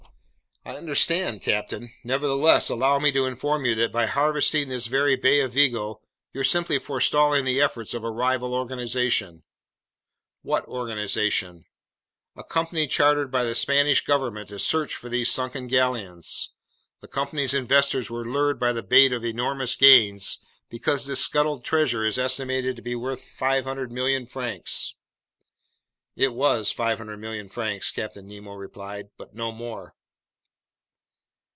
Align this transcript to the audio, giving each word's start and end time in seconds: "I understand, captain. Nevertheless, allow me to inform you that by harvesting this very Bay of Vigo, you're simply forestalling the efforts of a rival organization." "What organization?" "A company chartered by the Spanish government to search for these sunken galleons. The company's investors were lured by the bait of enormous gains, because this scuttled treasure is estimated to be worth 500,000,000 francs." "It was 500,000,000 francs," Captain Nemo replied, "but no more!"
"I 0.63 0.75
understand, 0.77 1.41
captain. 1.41 1.91
Nevertheless, 2.03 2.69
allow 2.69 2.99
me 2.99 3.11
to 3.13 3.25
inform 3.25 3.65
you 3.65 3.73
that 3.75 3.91
by 3.91 4.05
harvesting 4.05 4.69
this 4.69 4.85
very 4.85 5.15
Bay 5.15 5.39
of 5.39 5.53
Vigo, 5.53 6.03
you're 6.33 6.43
simply 6.43 6.77
forestalling 6.77 7.45
the 7.45 7.59
efforts 7.59 7.95
of 7.95 8.03
a 8.03 8.11
rival 8.11 8.53
organization." 8.53 9.43
"What 10.43 10.63
organization?" 10.65 11.65
"A 12.35 12.43
company 12.43 12.85
chartered 12.85 13.31
by 13.31 13.43
the 13.43 13.55
Spanish 13.55 14.05
government 14.05 14.49
to 14.49 14.59
search 14.59 14.93
for 14.93 15.09
these 15.09 15.31
sunken 15.31 15.65
galleons. 15.65 16.51
The 16.99 17.07
company's 17.07 17.55
investors 17.55 18.11
were 18.11 18.23
lured 18.23 18.59
by 18.59 18.71
the 18.71 18.83
bait 18.83 19.11
of 19.11 19.25
enormous 19.25 19.75
gains, 19.75 20.37
because 20.69 21.07
this 21.07 21.21
scuttled 21.25 21.63
treasure 21.65 22.05
is 22.05 22.19
estimated 22.19 22.75
to 22.75 22.83
be 22.83 22.93
worth 22.93 23.23
500,000,000 23.27 24.27
francs." 24.27 24.93
"It 26.15 26.35
was 26.35 26.69
500,000,000 26.71 27.49
francs," 27.49 27.89
Captain 27.89 28.27
Nemo 28.27 28.53
replied, 28.53 29.07
"but 29.17 29.33
no 29.33 29.51
more!" 29.51 29.95